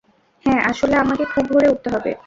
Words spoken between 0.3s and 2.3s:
হ্যাঁ, আসলে আমাকে খুব ভোরে উঠতে হবে।